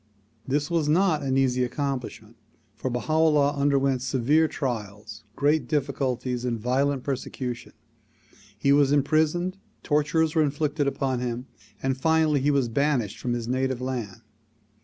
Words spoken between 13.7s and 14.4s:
land.